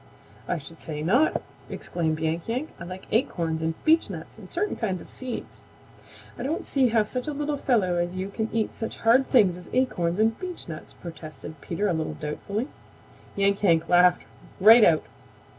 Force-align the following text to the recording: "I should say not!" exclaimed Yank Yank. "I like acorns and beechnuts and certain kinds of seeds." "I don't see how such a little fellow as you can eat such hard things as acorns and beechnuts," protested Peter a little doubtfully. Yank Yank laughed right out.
"I 0.47 0.57
should 0.57 0.79
say 0.79 1.03
not!" 1.03 1.43
exclaimed 1.69 2.19
Yank 2.19 2.47
Yank. 2.49 2.69
"I 2.79 2.85
like 2.85 3.05
acorns 3.11 3.61
and 3.61 3.75
beechnuts 3.85 4.35
and 4.35 4.49
certain 4.49 4.75
kinds 4.75 4.99
of 4.99 5.11
seeds." 5.11 5.61
"I 6.39 6.41
don't 6.41 6.65
see 6.65 6.87
how 6.87 7.03
such 7.03 7.27
a 7.27 7.33
little 7.33 7.55
fellow 7.55 7.97
as 7.97 8.15
you 8.15 8.29
can 8.29 8.49
eat 8.51 8.73
such 8.73 8.95
hard 9.05 9.27
things 9.29 9.57
as 9.57 9.69
acorns 9.71 10.17
and 10.17 10.39
beechnuts," 10.39 10.93
protested 10.99 11.61
Peter 11.61 11.87
a 11.87 11.93
little 11.93 12.15
doubtfully. 12.15 12.67
Yank 13.35 13.61
Yank 13.61 13.87
laughed 13.87 14.23
right 14.59 14.83
out. 14.83 15.03